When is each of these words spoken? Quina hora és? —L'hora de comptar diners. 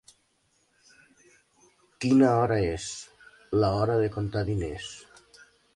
Quina 2.05 2.33
hora 2.39 2.59
és? 2.73 2.89
—L'hora 3.61 4.03
de 4.05 4.13
comptar 4.19 4.47
diners. 4.53 4.95